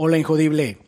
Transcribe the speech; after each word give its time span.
Hola 0.00 0.16
Injodible. 0.16 0.78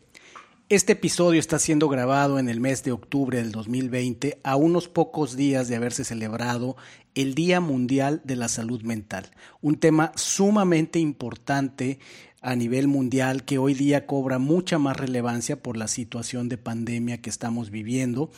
Este 0.69 0.93
episodio 0.93 1.37
está 1.41 1.59
siendo 1.59 1.89
grabado 1.89 2.39
en 2.39 2.47
el 2.47 2.61
mes 2.61 2.81
de 2.85 2.93
octubre 2.93 3.39
del 3.39 3.51
2020, 3.51 4.39
a 4.41 4.55
unos 4.55 4.87
pocos 4.87 5.35
días 5.35 5.67
de 5.67 5.75
haberse 5.75 6.05
celebrado 6.05 6.77
el 7.13 7.35
Día 7.35 7.59
Mundial 7.59 8.21
de 8.23 8.37
la 8.37 8.47
Salud 8.47 8.83
Mental, 8.83 9.29
un 9.59 9.75
tema 9.81 10.13
sumamente 10.15 10.99
importante 10.99 11.99
a 12.39 12.55
nivel 12.55 12.87
mundial 12.87 13.43
que 13.43 13.57
hoy 13.57 13.73
día 13.73 14.07
cobra 14.07 14.39
mucha 14.39 14.79
más 14.79 14.95
relevancia 14.95 15.61
por 15.61 15.75
la 15.75 15.89
situación 15.89 16.47
de 16.47 16.57
pandemia 16.57 17.21
que 17.21 17.29
estamos 17.29 17.69
viviendo 17.69 18.31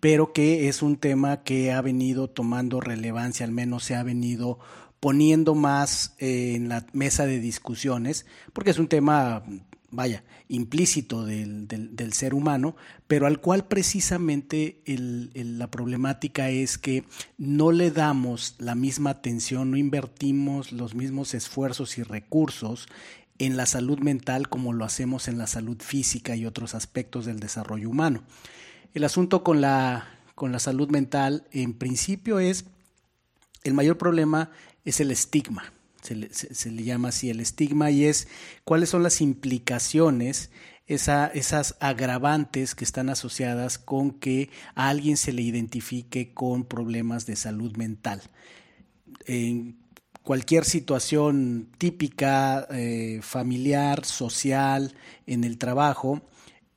pero 0.00 0.34
que 0.34 0.68
es 0.68 0.82
un 0.82 0.96
tema 0.96 1.42
que 1.44 1.72
ha 1.72 1.80
venido 1.80 2.28
tomando 2.28 2.78
relevancia, 2.78 3.46
al 3.46 3.52
menos 3.52 3.84
se 3.84 3.94
ha 3.94 4.02
venido 4.02 4.58
poniendo 5.00 5.54
más 5.54 6.14
eh, 6.18 6.54
en 6.56 6.68
la 6.68 6.84
mesa 6.92 7.24
de 7.24 7.40
discusiones, 7.40 8.26
porque 8.52 8.70
es 8.70 8.78
un 8.78 8.88
tema 8.88 9.44
vaya, 9.94 10.24
implícito 10.48 11.24
del, 11.24 11.66
del, 11.68 12.12
ser 12.12 12.34
humano, 12.34 12.76
pero 13.06 13.26
al 13.26 13.40
cual 13.40 13.66
precisamente 13.66 14.82
la 14.86 15.70
problemática 15.70 16.50
es 16.50 16.78
que 16.78 17.04
no 17.38 17.72
le 17.72 17.90
damos 17.90 18.54
la 18.58 18.74
misma 18.74 19.10
atención, 19.10 19.70
no 19.70 19.76
invertimos 19.76 20.72
los 20.72 20.94
mismos 20.94 21.34
esfuerzos 21.34 21.98
y 21.98 22.02
recursos 22.02 22.88
en 23.38 23.56
la 23.56 23.66
salud 23.66 23.98
mental 23.98 24.48
como 24.48 24.72
lo 24.72 24.84
hacemos 24.84 25.28
en 25.28 25.38
la 25.38 25.46
salud 25.46 25.78
física 25.80 26.36
y 26.36 26.46
otros 26.46 26.74
aspectos 26.74 27.26
del 27.26 27.40
desarrollo 27.40 27.90
humano. 27.90 28.22
El 28.94 29.04
asunto 29.04 29.42
con 29.42 29.60
la, 29.60 30.06
con 30.34 30.52
la 30.52 30.60
salud 30.60 30.88
mental, 30.88 31.44
en 31.50 31.74
principio, 31.74 32.38
es 32.38 32.64
el 33.64 33.74
mayor 33.74 33.98
problema 33.98 34.50
es 34.84 35.00
el 35.00 35.10
estigma 35.10 35.73
se 36.04 36.70
le, 36.70 36.84
llama 36.84 37.08
así 37.08 37.30
el 37.30 37.40
estigma, 37.40 37.90
y 37.90 38.04
es 38.04 38.28
cuáles 38.64 38.90
son 38.90 39.02
las 39.02 39.20
implicaciones, 39.20 40.50
esas 40.86 41.76
agravantes 41.80 42.74
que 42.74 42.84
están 42.84 43.08
asociadas 43.08 43.78
con 43.78 44.10
que 44.10 44.50
a 44.74 44.90
alguien 44.90 45.16
se 45.16 45.32
le 45.32 45.40
identifique 45.40 46.34
con 46.34 46.64
problemas 46.64 47.24
de 47.24 47.36
salud 47.36 47.74
mental. 47.76 48.22
En 49.26 49.78
cualquier 50.22 50.66
situación 50.66 51.70
típica, 51.78 52.66
eh, 52.70 53.20
familiar, 53.22 54.04
social, 54.04 54.94
en 55.26 55.44
el 55.44 55.56
trabajo, 55.56 56.20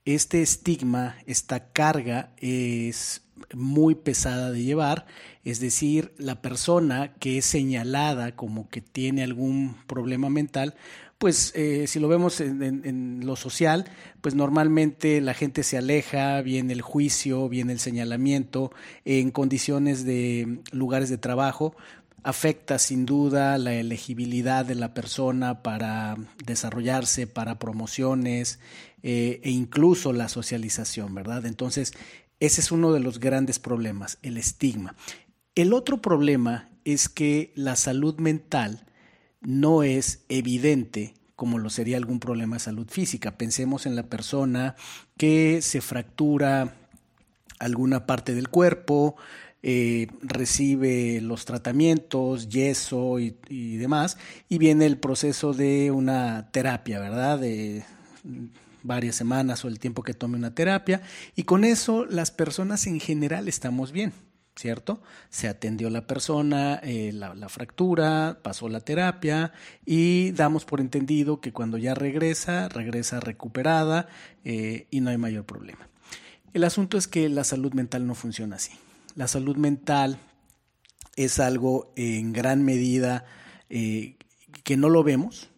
este 0.05 0.41
estigma, 0.41 1.17
esta 1.25 1.73
carga 1.73 2.31
es 2.37 3.26
muy 3.53 3.95
pesada 3.95 4.51
de 4.51 4.63
llevar, 4.63 5.05
es 5.43 5.59
decir, 5.59 6.13
la 6.17 6.41
persona 6.41 7.13
que 7.19 7.37
es 7.37 7.45
señalada 7.45 8.35
como 8.35 8.69
que 8.69 8.81
tiene 8.81 9.23
algún 9.23 9.77
problema 9.87 10.29
mental, 10.29 10.75
pues 11.17 11.51
eh, 11.55 11.87
si 11.87 11.99
lo 11.99 12.07
vemos 12.07 12.41
en, 12.41 13.25
lo 13.25 13.35
social, 13.35 13.85
pues 14.21 14.35
normalmente 14.35 15.19
la 15.19 15.33
gente 15.33 15.63
se 15.63 15.77
aleja, 15.77 16.41
viene 16.41 16.73
el 16.73 16.81
juicio, 16.81 17.49
viene 17.49 17.73
el 17.73 17.79
señalamiento, 17.79 18.71
en 19.03 19.31
condiciones 19.31 20.05
de 20.05 20.59
lugares 20.71 21.09
de 21.09 21.17
trabajo, 21.17 21.75
afecta 22.23 22.77
sin 22.77 23.05
duda 23.05 23.57
la 23.57 23.73
elegibilidad 23.73 24.65
de 24.65 24.75
la 24.75 24.93
persona 24.93 25.63
para 25.63 26.17
desarrollarse, 26.45 27.25
para 27.25 27.57
promociones 27.57 28.59
eh, 29.01 29.39
e 29.43 29.49
incluso 29.49 30.13
la 30.13 30.27
socialización, 30.27 31.15
¿verdad? 31.15 31.45
Entonces, 31.45 31.93
ese 32.39 32.61
es 32.61 32.71
uno 32.71 32.93
de 32.93 32.99
los 32.99 33.19
grandes 33.19 33.59
problemas, 33.59 34.19
el 34.21 34.37
estigma. 34.37 34.95
El 35.55 35.73
otro 35.73 36.01
problema 36.01 36.69
es 36.85 37.09
que 37.09 37.51
la 37.55 37.75
salud 37.75 38.19
mental 38.19 38.85
no 39.41 39.83
es 39.83 40.23
evidente 40.29 41.13
como 41.35 41.59
lo 41.59 41.69
sería 41.69 41.97
algún 41.97 42.19
problema 42.19 42.55
de 42.55 42.61
salud 42.61 42.87
física. 42.89 43.37
Pensemos 43.37 43.85
en 43.85 43.95
la 43.95 44.03
persona 44.03 44.75
que 45.17 45.61
se 45.61 45.81
fractura 45.81 46.73
alguna 47.59 48.07
parte 48.07 48.33
del 48.33 48.49
cuerpo, 48.49 49.15
eh, 49.61 50.07
recibe 50.21 51.21
los 51.21 51.45
tratamientos, 51.45 52.49
yeso 52.49 53.19
y, 53.19 53.35
demás, 53.77 54.17
y 54.49 54.57
viene 54.57 54.87
el 54.87 54.97
proceso 54.97 55.53
de 55.53 55.91
una 55.91 56.49
terapia, 56.51 56.99
¿verdad? 56.99 57.39
Varias 58.87 59.15
semanas 59.15 59.63
o 59.63 59.67
el 59.67 59.79
tiempo 59.79 60.01
que 60.01 60.13
tome 60.13 60.37
una 60.37 60.55
terapia 60.55 61.01
y 61.35 61.43
con 61.43 61.63
eso 61.63 62.05
las 62.05 62.31
personas 62.31 62.87
en 62.87 62.99
general 62.99 63.47
estamos 63.47 63.91
bien. 63.91 64.13
¿Cierto? 64.55 65.03
Se 65.29 65.47
atendió 65.47 65.91
la 65.91 66.07
persona, 66.07 66.79
eh, 66.81 67.11
la, 67.13 67.47
fractura, 67.47 68.39
pasó 68.41 68.67
la 68.69 68.79
terapia 68.79 69.53
y 69.85 70.31
damos 70.31 70.65
por 70.65 70.81
entendido 70.81 71.41
que 71.41 71.53
cuando 71.53 71.77
ya 71.77 71.93
regresa, 71.93 72.67
regresa 72.67 73.19
recuperada 73.19 74.07
eh, 74.43 74.87
y 74.89 75.01
no 75.01 75.11
hay 75.11 75.17
mayor 75.17 75.45
problema. 75.45 75.87
El 76.53 76.63
asunto 76.63 76.97
es 76.97 77.07
que 77.07 77.29
la 77.29 77.43
salud 77.43 77.73
mental 77.73 78.07
no 78.07 78.15
funciona 78.15 78.55
así. 78.55 78.71
La 79.13 79.27
salud 79.27 79.57
mental 79.57 80.17
es 81.15 81.39
algo 81.39 81.93
en 81.95 82.33
gran 82.33 82.63
medida 82.63 83.25
eh, 83.69 84.15
que 84.63 84.75
no 84.75 84.89
lo 84.89 85.03
vemos, 85.03 85.51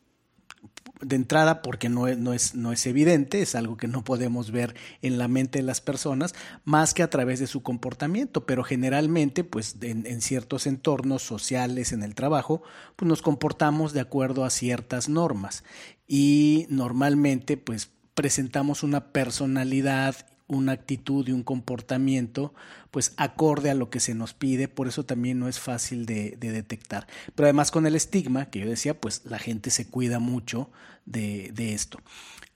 de 1.02 1.16
entrada 1.16 1.62
porque 1.62 1.90
no 1.90 2.08
es, 2.08 2.18
no, 2.18 2.34
es, 2.34 2.56
no 2.56 2.72
es 2.72 2.86
evidente, 2.86 3.42
es 3.42 3.56
algo 3.56 3.78
que 3.78 3.88
no 3.88 4.04
podemos 4.04 4.52
ver 4.52 4.76
en 5.02 5.18
la 5.18 5.28
mente 5.28 5.60
de 5.60 5.64
las 5.64 5.82
personas, 5.82 6.36
más 6.66 6.94
que 6.94 7.04
a 7.04 7.10
través 7.10 7.40
de 7.40 7.48
su 7.48 7.64
comportamiento, 7.64 8.46
pero 8.46 8.64
generalmente, 8.64 9.44
pues 9.44 9.78
en, 9.82 10.06
en 10.06 10.22
ciertos 10.22 10.68
entornos 10.68 11.22
sociales, 11.22 11.92
en 11.92 12.04
el 12.04 12.16
trabajo, 12.16 12.62
pues 12.96 13.08
nos 13.08 13.22
comportamos 13.22 13.94
de 13.94 14.02
acuerdo 14.02 14.44
a 14.44 14.50
ciertas 14.50 15.10
normas. 15.10 15.64
Y 16.08 16.66
normalmente, 16.70 17.58
pues 17.58 17.92
presentamos 18.14 18.84
una 18.84 19.14
personalidad 19.14 20.16
una 20.50 20.74
actitud 20.74 21.26
y 21.28 21.32
un 21.32 21.44
comportamiento 21.44 22.54
pues 22.92 23.14
acorde 23.16 23.70
a 23.70 23.76
lo 23.76 23.90
que 23.90 24.00
se 24.00 24.16
nos 24.16 24.34
pide, 24.34 24.68
por 24.68 24.88
eso 24.88 25.06
también 25.06 25.40
no 25.40 25.48
es 25.48 25.60
fácil 25.60 26.06
de, 26.06 26.36
detectar. 26.38 27.08
Pero 27.36 27.46
además 27.46 27.72
con 27.72 27.86
el 27.86 27.96
estigma, 27.96 28.50
que 28.50 28.60
yo 28.60 28.68
decía, 28.68 29.00
pues 29.00 29.22
la 29.26 29.40
gente 29.40 29.70
se 29.70 29.88
cuida 29.88 30.20
mucho 30.20 30.70
de, 31.06 31.54
esto. 31.74 32.00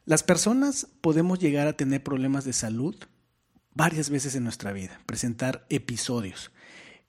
Las 0.05 0.23
personas 0.23 0.87
podemos 1.01 1.39
llegar 1.39 1.67
a 1.67 1.77
tener 1.77 2.03
problemas 2.03 2.43
de 2.43 2.53
salud 2.53 2.95
varias 3.73 4.09
veces 4.09 4.35
en 4.35 4.43
nuestra 4.43 4.73
vida, 4.73 4.99
presentar 5.05 5.65
episodios. 5.69 6.51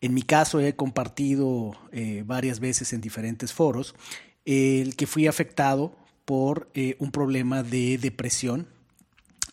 En 0.00 0.12
mi 0.12 0.22
caso 0.22 0.60
he 0.60 0.76
compartido 0.76 1.72
eh, 1.90 2.22
varias 2.26 2.60
veces 2.60 2.92
en 2.92 3.00
diferentes 3.00 3.52
foros 3.52 3.94
el 4.44 4.96
que 4.96 5.06
fui 5.06 5.26
afectado 5.26 5.96
por 6.26 6.70
eh, 6.74 6.96
un 6.98 7.10
problema 7.10 7.62
de 7.62 7.96
depresión 7.96 8.68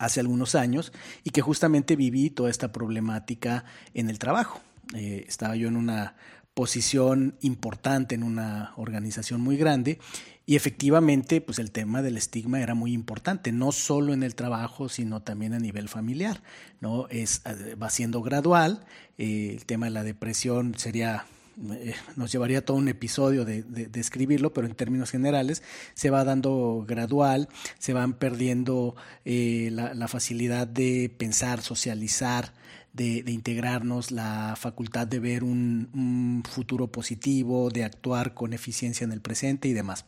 hace 0.01 0.19
algunos 0.19 0.55
años 0.55 0.91
y 1.23 1.29
que 1.29 1.41
justamente 1.41 1.95
viví 1.95 2.29
toda 2.31 2.49
esta 2.49 2.71
problemática 2.71 3.63
en 3.93 4.09
el 4.09 4.19
trabajo. 4.19 4.59
Eh, 4.95 5.25
estaba 5.27 5.55
yo 5.55 5.67
en 5.67 5.77
una 5.77 6.15
posición 6.53 7.37
importante 7.41 8.13
en 8.13 8.23
una 8.23 8.73
organización 8.75 9.39
muy 9.39 9.55
grande 9.55 9.99
y 10.45 10.57
efectivamente 10.57 11.39
pues 11.39 11.59
el 11.59 11.71
tema 11.71 12.01
del 12.01 12.17
estigma 12.17 12.59
era 12.59 12.75
muy 12.75 12.91
importante 12.91 13.53
no 13.53 13.71
solo 13.71 14.11
en 14.11 14.21
el 14.21 14.35
trabajo 14.35 14.89
sino 14.89 15.21
también 15.21 15.53
a 15.53 15.59
nivel 15.59 15.87
familiar 15.87 16.43
no 16.81 17.07
es 17.07 17.41
eh, 17.45 17.75
va 17.75 17.89
siendo 17.89 18.21
gradual 18.21 18.83
eh, 19.17 19.51
el 19.53 19.65
tema 19.65 19.85
de 19.85 19.91
la 19.91 20.03
depresión 20.03 20.77
sería 20.77 21.25
eh, 21.69 21.93
nos 22.15 22.31
llevaría 22.31 22.65
todo 22.65 22.77
un 22.77 22.87
episodio 22.87 23.45
de, 23.45 23.63
de, 23.63 23.99
escribirlo, 23.99 24.53
pero 24.53 24.67
en 24.67 24.73
términos 24.73 25.11
generales 25.11 25.61
se 25.93 26.09
va 26.09 26.23
dando 26.23 26.83
gradual, 26.87 27.49
se 27.77 27.93
van 27.93 28.13
perdiendo 28.13 28.95
eh, 29.25 29.69
la, 29.71 30.07
facilidad 30.07 30.67
de 30.67 31.13
pensar, 31.15 31.61
socializar, 31.61 32.53
de, 32.93 33.23
integrarnos, 33.27 34.11
la 34.11 34.55
facultad 34.57 35.07
de 35.07 35.19
ver 35.19 35.43
un, 35.43 36.43
futuro 36.49 36.87
positivo, 36.87 37.69
de 37.69 37.83
actuar 37.83 38.33
con 38.33 38.53
eficiencia 38.53 39.05
en 39.05 39.11
el 39.11 39.21
presente 39.21 39.67
y 39.67 39.73
demás. 39.73 40.05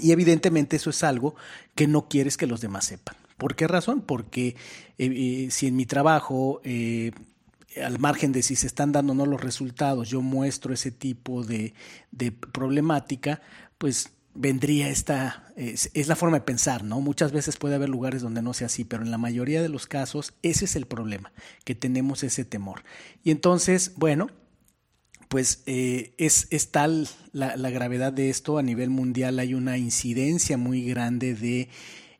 Y 0.00 0.12
evidentemente 0.12 0.76
eso 0.76 0.90
es 0.90 1.02
algo 1.04 1.34
que 1.74 1.86
no 1.86 2.08
quieres 2.08 2.36
que 2.36 2.46
los 2.46 2.60
demás 2.60 2.86
sepan. 2.86 3.16
¿Por 3.36 3.56
qué 3.56 3.66
razón? 3.66 4.02
Porque 4.02 4.56
eh, 4.98 5.48
si 5.50 5.66
en 5.66 5.76
mi 5.76 5.86
trabajo 5.86 6.60
al 7.82 7.98
margen 7.98 8.32
de 8.32 8.42
si 8.42 8.56
se 8.56 8.66
están 8.66 8.92
dando 8.92 9.12
o 9.12 9.16
no 9.16 9.26
los 9.26 9.40
resultados, 9.40 10.08
yo 10.08 10.22
muestro 10.22 10.74
ese 10.74 10.90
tipo 10.90 11.44
de, 11.44 11.74
de 12.10 12.32
problemática, 12.32 13.40
pues 13.78 14.10
vendría 14.34 14.88
esta, 14.88 15.52
es, 15.56 15.90
la 16.06 16.16
forma 16.16 16.38
de 16.38 16.44
pensar, 16.44 16.84
¿no? 16.84 17.00
Muchas 17.00 17.32
veces 17.32 17.56
puede 17.56 17.74
haber 17.74 17.88
lugares 17.88 18.22
donde 18.22 18.42
no 18.42 18.54
sea 18.54 18.66
así, 18.66 18.84
pero 18.84 19.02
en 19.02 19.10
la 19.10 19.18
mayoría 19.18 19.62
de 19.62 19.68
los 19.68 19.86
casos 19.86 20.34
ese 20.42 20.64
es 20.64 20.76
el 20.76 20.86
problema, 20.86 21.32
que 21.64 21.74
tenemos 21.74 22.22
ese 22.22 22.44
temor. 22.44 22.84
Y 23.24 23.30
entonces, 23.30 23.92
bueno, 23.96 24.28
pues 25.28 25.62
eh, 25.66 26.14
es, 26.18 26.48
es, 26.50 26.70
tal 26.70 27.08
la, 27.32 27.70
gravedad 27.70 28.12
de 28.12 28.30
esto 28.30 28.58
a 28.58 28.62
nivel 28.62 28.90
mundial, 28.90 29.38
hay 29.38 29.54
una 29.54 29.78
incidencia 29.78 30.56
muy 30.56 30.84
grande 30.84 31.34
de 31.34 31.68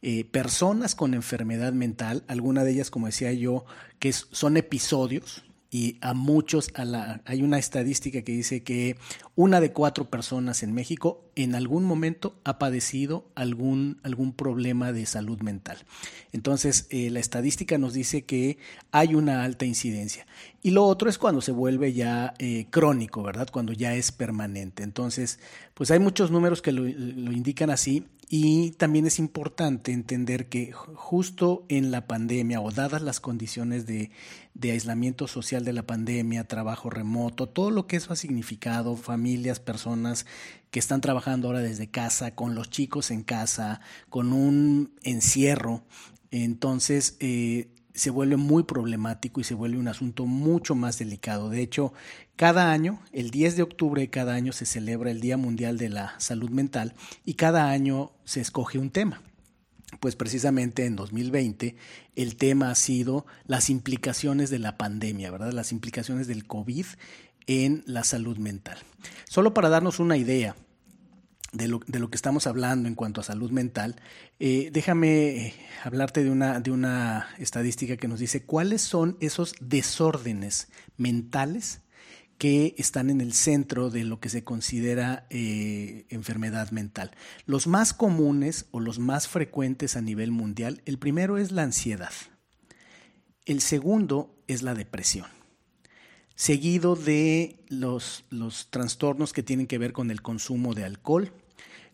eh, 0.02 0.24
personas 0.24 0.94
con 0.94 1.14
enfermedad 1.14 1.72
mental, 1.72 2.24
alguna 2.28 2.64
de 2.64 2.72
ellas, 2.72 2.90
como 2.90 3.06
decía 3.06 3.32
yo, 3.32 3.64
que 3.98 4.12
son 4.12 4.56
episodios, 4.56 5.44
y 5.70 5.98
a 6.00 6.14
muchos, 6.14 6.70
a 6.74 6.84
la, 6.84 7.22
hay 7.26 7.42
una 7.42 7.56
estadística 7.56 8.22
que 8.22 8.32
dice 8.32 8.64
que 8.64 8.96
una 9.36 9.60
de 9.60 9.72
cuatro 9.72 10.10
personas 10.10 10.64
en 10.64 10.74
México 10.74 11.30
en 11.36 11.54
algún 11.54 11.84
momento 11.84 12.34
ha 12.42 12.58
padecido 12.58 13.30
algún, 13.36 14.00
algún 14.02 14.32
problema 14.32 14.92
de 14.92 15.06
salud 15.06 15.40
mental. 15.42 15.78
Entonces, 16.32 16.86
eh, 16.90 17.08
la 17.10 17.20
estadística 17.20 17.78
nos 17.78 17.94
dice 17.94 18.22
que 18.22 18.58
hay 18.90 19.14
una 19.14 19.44
alta 19.44 19.64
incidencia. 19.64 20.26
Y 20.60 20.72
lo 20.72 20.84
otro 20.84 21.08
es 21.08 21.18
cuando 21.18 21.40
se 21.40 21.52
vuelve 21.52 21.92
ya 21.92 22.34
eh, 22.38 22.66
crónico, 22.70 23.22
¿verdad? 23.22 23.48
Cuando 23.52 23.72
ya 23.72 23.94
es 23.94 24.10
permanente. 24.10 24.82
Entonces, 24.82 25.38
pues 25.74 25.92
hay 25.92 26.00
muchos 26.00 26.32
números 26.32 26.62
que 26.62 26.72
lo, 26.72 26.82
lo 26.82 27.32
indican 27.32 27.70
así 27.70 28.06
y 28.32 28.70
también 28.70 29.08
es 29.08 29.18
importante 29.18 29.90
entender 29.90 30.48
que 30.48 30.70
justo 30.70 31.64
en 31.68 31.90
la 31.90 32.06
pandemia 32.06 32.60
o 32.60 32.70
dadas 32.70 33.02
las 33.02 33.18
condiciones 33.18 33.86
de, 33.86 34.12
aislamiento 34.62 35.26
social 35.26 35.64
de 35.64 35.72
la 35.72 35.82
pandemia, 35.82 36.46
trabajo 36.46 36.90
remoto, 36.90 37.48
todo 37.48 37.72
lo 37.72 37.88
que 37.88 37.96
eso 37.96 38.12
ha 38.12 38.16
significado, 38.16 38.94
familias, 38.96 39.58
personas 39.58 40.26
que 40.70 40.78
están 40.78 41.00
trabajando 41.00 41.48
ahora 41.48 41.58
desde 41.58 41.90
casa, 41.90 42.36
con 42.36 42.54
los 42.54 42.70
chicos 42.70 43.10
en 43.10 43.24
casa, 43.24 43.80
con 44.08 44.32
un 44.32 44.92
encierro, 45.02 45.82
entonces 46.30 47.16
eh, 47.18 47.68
se 47.94 48.10
vuelve 48.10 48.36
muy 48.36 48.62
problemático 48.62 49.40
y 49.40 49.44
se 49.44 49.54
vuelve 49.54 49.78
un 49.78 49.88
asunto 49.88 50.26
mucho 50.26 50.74
más 50.74 50.98
delicado. 50.98 51.50
De 51.50 51.62
hecho, 51.62 51.92
cada 52.36 52.72
año, 52.72 53.00
el 53.12 53.30
10 53.30 53.56
de 53.56 53.62
octubre 53.62 54.02
de 54.02 54.10
cada 54.10 54.34
año 54.34 54.52
se 54.52 54.66
celebra 54.66 55.10
el 55.10 55.20
Día 55.20 55.36
Mundial 55.36 55.78
de 55.78 55.88
la 55.88 56.14
Salud 56.18 56.50
Mental 56.50 56.94
y 57.24 57.34
cada 57.34 57.70
año 57.70 58.12
se 58.24 58.40
escoge 58.40 58.78
un 58.78 58.90
tema. 58.90 59.22
Pues 59.98 60.14
precisamente 60.14 60.86
en 60.86 60.94
2020 60.94 61.74
el 62.14 62.36
tema 62.36 62.70
ha 62.70 62.74
sido 62.76 63.26
las 63.46 63.70
implicaciones 63.70 64.48
de 64.48 64.60
la 64.60 64.78
pandemia, 64.78 65.30
¿verdad? 65.30 65.52
Las 65.52 65.72
implicaciones 65.72 66.28
del 66.28 66.46
COVID 66.46 66.86
en 67.46 67.82
la 67.86 68.04
salud 68.04 68.38
mental. 68.38 68.78
Solo 69.28 69.52
para 69.52 69.68
darnos 69.68 69.98
una 69.98 70.16
idea, 70.16 70.54
de 71.52 71.68
lo, 71.68 71.80
de 71.86 71.98
lo, 71.98 72.10
que 72.10 72.16
estamos 72.16 72.46
hablando 72.46 72.88
en 72.88 72.94
cuanto 72.94 73.20
a 73.20 73.24
salud 73.24 73.50
mental, 73.50 73.96
eh, 74.38 74.70
déjame 74.72 75.46
eh, 75.46 75.54
hablarte 75.82 76.22
de 76.22 76.30
una, 76.30 76.60
de 76.60 76.70
una 76.70 77.28
estadística 77.38 77.96
que 77.96 78.08
nos 78.08 78.20
dice 78.20 78.44
cuáles 78.44 78.82
son 78.82 79.16
esos 79.20 79.54
desórdenes 79.60 80.68
mentales 80.96 81.80
que 82.38 82.74
están 82.78 83.10
en 83.10 83.20
el 83.20 83.34
centro 83.34 83.90
de 83.90 84.04
lo 84.04 84.18
que 84.18 84.30
se 84.30 84.44
considera 84.44 85.26
eh, 85.28 86.06
enfermedad 86.08 86.70
mental. 86.70 87.10
Los 87.44 87.66
más 87.66 87.92
comunes 87.92 88.66
o 88.70 88.80
los 88.80 88.98
más 88.98 89.28
frecuentes 89.28 89.96
a 89.96 90.00
nivel 90.00 90.30
mundial, 90.30 90.80
el 90.86 90.98
primero 90.98 91.36
es 91.36 91.52
la 91.52 91.64
ansiedad, 91.64 92.12
el 93.44 93.60
segundo 93.60 94.34
es 94.46 94.62
la 94.62 94.74
depresión 94.74 95.26
seguido 96.40 96.96
de 96.96 97.62
los, 97.68 98.24
los, 98.30 98.70
trastornos 98.70 99.34
que 99.34 99.42
tienen 99.42 99.66
que 99.66 99.76
ver 99.76 99.92
con 99.92 100.10
el 100.10 100.22
consumo 100.22 100.72
de 100.72 100.84
alcohol, 100.84 101.34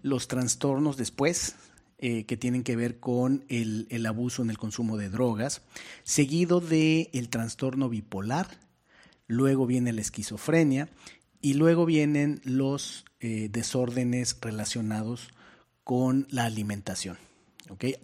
los 0.07 0.29
trastornos 0.29 0.97
después, 0.97 1.57
eh, 1.99 2.25
que 2.27 2.37
tienen 2.37 2.63
que 2.63 2.77
ver 2.77 3.01
con 3.01 3.45
el, 3.49 4.07
abuso 4.07 4.43
en 4.43 4.51
el 4.51 4.59
consumo 4.59 4.97
de 4.97 5.09
drogas, 5.09 5.63
seguido 6.05 6.61
de 6.61 7.11
el 7.13 7.29
trastorno 7.29 7.89
bipolar, 7.89 8.47
luego 9.27 9.67
viene 9.67 9.93
la 9.93 10.03
esquizofrenia 10.03 10.89
y 11.41 11.55
luego 11.55 11.87
vienen 11.87 12.41
los 12.45 13.05
eh, 13.19 13.49
desórdenes 13.51 14.37
relacionados 14.41 15.31
con 15.83 16.29
la 16.31 16.45
alimentación. 16.45 17.19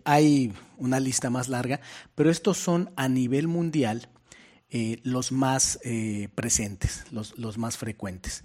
Hay 0.03 0.53
una 0.79 0.99
lista 0.99 1.31
más 1.31 1.49
larga, 1.49 1.81
pero 2.17 2.31
estos 2.31 2.59
son 2.59 2.91
a 2.97 3.09
nivel 3.09 3.47
mundial 3.47 4.09
eh, 4.71 4.99
los 5.05 5.31
más 5.31 5.79
presentes, 6.35 7.05
los, 7.13 7.39
los, 7.39 7.59
más 7.59 7.77
frecuentes. 7.77 8.43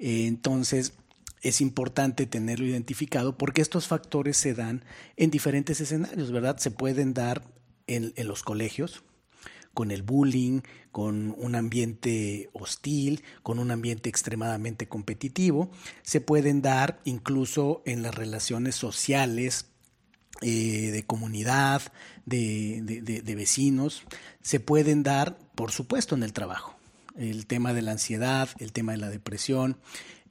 entonces, 0.00 0.94
es 1.48 1.60
importante 1.60 2.26
tenerlo 2.26 2.66
identificado 2.66 3.38
porque 3.38 3.62
estos 3.62 3.86
factores 3.86 4.36
se 4.36 4.52
dan 4.52 4.84
en 5.16 5.30
diferentes 5.30 5.80
escenarios, 5.80 6.32
¿verdad? 6.32 6.58
Se 6.58 6.72
pueden 6.72 7.14
dar 7.14 7.44
en, 7.86 8.12
los 8.26 8.42
colegios, 8.42 9.04
con 9.72 9.92
el 9.92 10.02
bullying, 10.02 10.62
con 10.90 11.36
un 11.38 11.54
ambiente 11.54 12.50
hostil, 12.52 13.22
con 13.44 13.60
un 13.60 13.70
ambiente 13.70 14.08
extremadamente 14.08 14.88
competitivo. 14.88 15.70
Se 16.02 16.20
pueden 16.20 16.62
dar 16.62 17.00
incluso 17.04 17.82
en 17.86 18.02
las 18.02 18.14
relaciones 18.14 18.74
sociales, 18.74 19.66
eh, 20.42 20.90
de 20.90 21.06
comunidad, 21.06 21.80
de, 22.24 22.80
de, 22.82 23.34
vecinos. 23.36 24.02
Se 24.42 24.58
pueden 24.58 25.02
dar, 25.02 25.38
por 25.54 25.70
supuesto, 25.70 26.14
en 26.16 26.24
el 26.24 26.32
trabajo. 26.32 26.75
El 27.16 27.46
tema 27.46 27.72
de 27.72 27.82
la 27.82 27.92
ansiedad, 27.92 28.48
el 28.58 28.72
tema 28.72 28.92
de 28.92 28.98
la 28.98 29.10
depresión, 29.10 29.78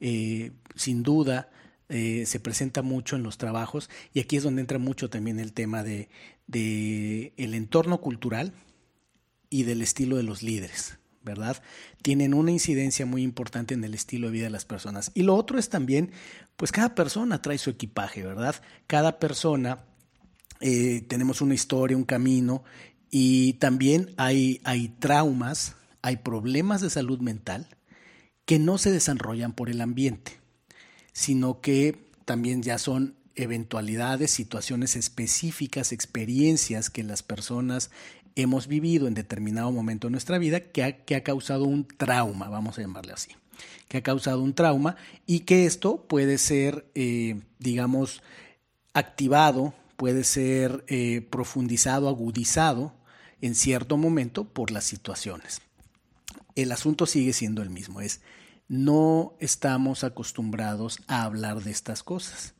eh, 0.00 0.52
sin 0.74 1.02
duda 1.02 1.50
eh, 1.88 2.24
se 2.26 2.40
presenta 2.40 2.82
mucho 2.82 3.16
en 3.16 3.22
los 3.22 3.38
trabajos 3.38 3.90
y 4.12 4.20
aquí 4.20 4.36
es 4.36 4.42
donde 4.42 4.60
entra 4.60 4.78
mucho 4.78 5.08
también 5.08 5.38
el 5.38 5.52
tema 5.52 5.82
de, 5.82 6.08
el 6.48 7.54
entorno 7.54 8.00
cultural 8.00 8.52
y 9.50 9.62
del 9.62 9.82
estilo 9.82 10.16
de 10.16 10.22
los 10.22 10.42
líderes. 10.42 10.98
¿verdad? 11.22 11.60
Tienen 12.02 12.34
una 12.34 12.52
incidencia 12.52 13.04
muy 13.04 13.22
importante 13.22 13.74
en 13.74 13.82
el 13.82 13.94
estilo 13.94 14.28
de 14.28 14.32
vida 14.32 14.44
de 14.44 14.50
las 14.50 14.64
personas. 14.64 15.10
Y 15.12 15.22
lo 15.22 15.34
otro 15.34 15.58
es 15.58 15.68
también, 15.68 16.12
pues 16.56 16.70
cada 16.70 16.94
persona 16.94 17.42
trae 17.42 17.58
su 17.58 17.68
equipaje, 17.68 18.22
¿verdad? 18.22 18.54
Cada 18.86 19.18
persona 19.18 19.80
eh, 20.60 21.04
tenemos 21.08 21.40
una 21.40 21.54
historia, 21.54 21.96
un 21.96 22.04
camino, 22.04 22.62
y 23.10 23.54
también 23.54 24.14
hay, 24.16 24.60
hay 24.64 24.88
traumas, 24.88 25.74
hay 26.06 26.18
problemas 26.18 26.80
de 26.80 26.88
salud 26.88 27.18
mental 27.18 27.66
que 28.44 28.60
no 28.60 28.78
se 28.78 28.92
desarrollan 28.92 29.52
por 29.52 29.70
el 29.70 29.80
ambiente, 29.80 30.38
sino 31.12 31.60
que 31.60 31.98
también 32.24 32.62
ya 32.62 32.78
son 32.78 33.16
eventualidades, 33.34 34.30
situaciones 34.30 34.94
específicas, 34.94 35.90
experiencias 35.90 36.90
que 36.90 37.02
las 37.02 37.24
personas 37.24 37.90
hemos 38.36 38.68
vivido 38.68 39.08
en 39.08 39.14
determinado 39.14 39.72
momento 39.72 40.06
de 40.06 40.12
nuestra 40.12 40.38
vida 40.38 40.60
que 40.60 40.84
ha, 40.84 41.04
que 41.04 41.16
ha 41.16 41.24
causado 41.24 41.64
un 41.64 41.84
trauma, 41.88 42.48
vamos 42.48 42.78
a 42.78 42.82
llamarle 42.82 43.12
así, 43.12 43.32
que 43.88 43.98
ha 43.98 44.02
causado 44.04 44.42
un 44.42 44.54
trauma 44.54 44.94
y 45.26 45.40
que 45.40 45.66
esto 45.66 46.06
puede 46.06 46.38
ser, 46.38 46.86
eh, 46.94 47.40
digamos, 47.58 48.22
activado, 48.94 49.74
puede 49.96 50.22
ser 50.22 50.84
eh, 50.86 51.26
profundizado, 51.30 52.08
agudizado 52.08 52.94
en 53.40 53.56
cierto 53.56 53.96
momento 53.96 54.44
por 54.44 54.70
las 54.70 54.84
situaciones 54.84 55.65
el 56.56 56.72
asunto 56.72 57.06
sigue 57.06 57.32
siendo 57.32 57.62
el 57.62 57.70
mismo, 57.70 58.00
es 58.00 58.20
no 58.68 59.34
estamos 59.38 60.02
acostumbrados 60.02 60.98
a 61.06 61.22
hablar 61.22 61.62
de 61.62 61.70
estas 61.70 62.02
cosas. 62.02 62.54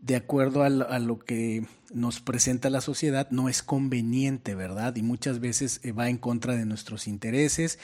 De 0.00 0.16
acuerdo 0.16 0.62
a 0.62 0.98
lo, 0.98 1.18
que 1.18 1.66
nos 1.92 2.20
presenta 2.20 2.70
la 2.70 2.80
sociedad, 2.80 3.28
no 3.30 3.48
es 3.48 3.62
conveniente, 3.62 4.54
¿verdad? 4.54 4.94
Y 4.96 5.02
muchas 5.02 5.40
veces 5.40 5.80
eh, 5.82 5.92
va 5.92 6.08
en 6.08 6.18
contra 6.18 6.54
de 6.54 6.64
nuestros 6.64 7.08
intereses, 7.08 7.78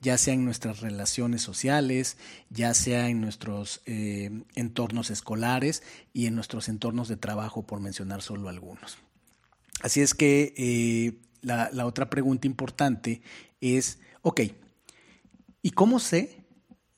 ya 0.00 0.16
sea 0.18 0.34
en 0.34 0.44
nuestras 0.44 0.80
relaciones 0.80 1.42
sociales, 1.42 2.16
ya 2.50 2.72
sea 2.74 3.08
en 3.08 3.20
nuestros 3.20 3.82
eh, 3.86 4.42
entornos 4.54 5.10
escolares 5.10 5.82
y 6.12 6.26
en 6.26 6.34
nuestros 6.34 6.68
entornos 6.68 7.08
de 7.08 7.16
trabajo, 7.16 7.66
por 7.66 7.80
mencionar 7.80 8.22
solo 8.22 8.48
algunos. 8.48 8.98
Así 9.80 10.00
es 10.00 10.14
que 10.14 10.54
eh, 10.56 11.20
la, 11.42 11.70
la 11.72 11.86
otra 11.86 12.10
pregunta 12.10 12.46
importante 12.46 13.22
es, 13.60 13.98
ok, 14.22 14.40
¿Y 15.68 15.72
cómo 15.72 16.00
sé 16.00 16.46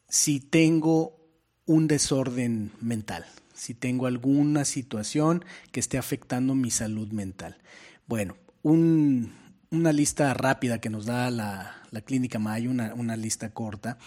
si 0.09 0.39
tengo 0.39 1.19
un 1.67 1.89
desorden 1.89 2.71
mental? 2.81 3.27
Si 3.53 3.75
tengo 3.75 4.07
alguna 4.07 4.65
situación 4.65 5.45
que 5.73 5.81
esté 5.81 5.99
afectando 5.99 6.55
mi 6.55 6.71
salud 6.71 7.09
mental. 7.11 7.59
Bueno, 8.07 8.37
una 8.63 9.93
lista 9.93 10.33
rápida 10.35 10.81
que 10.81 10.89
nos 10.89 11.05
da 11.05 11.33
la, 11.33 11.83
clínica 12.05 12.39
Mayo, 12.39 12.71
una, 12.71 13.17
lista 13.17 13.51
corta, 13.51 13.99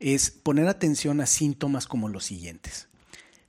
es 0.00 0.32
poner 0.32 0.66
atención 0.66 1.20
a 1.20 1.26
síntomas 1.26 1.86
como 1.86 2.08
los 2.08 2.24
siguientes. 2.24 2.88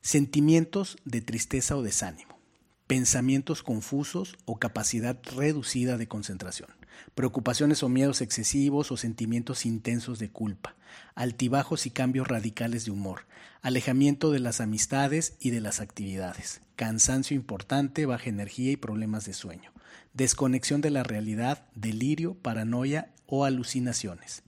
Sentimientos 0.03 0.97
de 1.05 1.21
tristeza 1.21 1.75
o 1.75 1.81
desánimo, 1.81 2.37
pensamientos 2.85 3.63
confusos 3.63 4.37
o 4.45 4.59
capacidad 4.59 5.19
reducida 5.35 5.97
de 5.97 6.07
concentración, 6.07 6.69
preocupaciones 7.15 7.83
o 7.83 7.89
miedos 7.89 8.21
excesivos 8.21 8.91
o 8.91 8.97
sentimientos 8.97 9.65
intensos 9.65 10.19
de 10.19 10.29
culpa, 10.29 10.75
altibajos 11.15 11.85
y 11.85 11.91
cambios 11.91 12.27
radicales 12.27 12.85
de 12.85 12.91
humor, 12.91 13.25
alejamiento 13.61 14.31
de 14.31 14.39
las 14.39 14.61
amistades 14.61 15.35
y 15.39 15.51
de 15.51 15.61
las 15.61 15.81
actividades, 15.81 16.61
cansancio 16.75 17.35
importante, 17.35 18.05
baja 18.05 18.29
energía 18.29 18.71
y 18.71 18.77
problemas 18.77 19.25
de 19.25 19.33
sueño, 19.33 19.71
desconexión 20.13 20.81
de 20.81 20.91
la 20.91 21.03
realidad, 21.03 21.65
delirio, 21.75 22.35
paranoia 22.35 23.11
o 23.27 23.45
alucinaciones, 23.45 24.43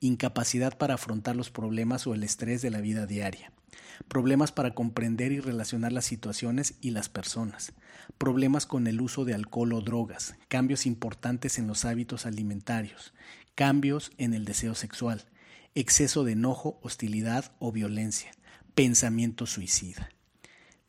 incapacidad 0.00 0.76
para 0.76 0.94
afrontar 0.94 1.36
los 1.36 1.50
problemas 1.50 2.06
o 2.06 2.14
el 2.14 2.24
estrés 2.24 2.62
de 2.62 2.70
la 2.70 2.80
vida 2.80 3.06
diaria, 3.06 3.52
problemas 4.08 4.52
para 4.52 4.74
comprender 4.74 5.32
y 5.32 5.40
relacionar 5.40 5.92
las 5.92 6.04
situaciones 6.04 6.74
y 6.80 6.90
las 6.90 7.08
personas, 7.08 7.72
problemas 8.18 8.66
con 8.66 8.86
el 8.86 9.00
uso 9.00 9.24
de 9.24 9.34
alcohol 9.34 9.72
o 9.72 9.80
drogas, 9.80 10.34
cambios 10.48 10.86
importantes 10.86 11.58
en 11.58 11.66
los 11.66 11.84
hábitos 11.84 12.26
alimentarios, 12.26 13.14
cambios 13.54 14.12
en 14.18 14.34
el 14.34 14.44
deseo 14.44 14.74
sexual, 14.74 15.24
exceso 15.74 16.24
de 16.24 16.32
enojo, 16.32 16.78
hostilidad 16.82 17.52
o 17.58 17.72
violencia, 17.72 18.32
pensamiento 18.74 19.46
suicida. 19.46 20.10